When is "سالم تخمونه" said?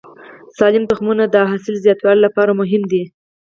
0.57-1.23